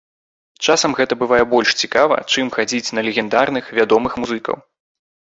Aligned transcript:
Часам 0.67 0.91
гэта 0.99 1.13
бывае 1.17 1.41
больш 1.51 1.69
цікава 1.83 2.15
чым, 2.35 2.49
хадзіць 2.55 2.93
на 2.99 3.03
легендарных, 3.09 3.69
вядомых 3.81 4.17
музыкаў. 4.23 4.57